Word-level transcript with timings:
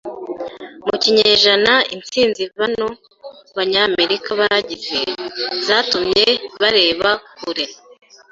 mu 0.87 0.95
kinyejana 1.01 1.73
Insinzi 1.95 2.43
bano 2.59 2.87
banyamerika 3.57 4.29
bagize, 4.41 4.99
zatumye 5.65 6.25
bareba 6.61 7.09
kure, 7.37 7.65